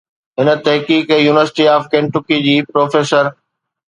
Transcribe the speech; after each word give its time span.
هن 0.39 0.47
تحقيق 0.67 1.11
university 1.17 1.67
of 1.73 1.85
Kentucky 1.91 2.39
جي 2.47 2.57
پروفيسر 2.71 3.31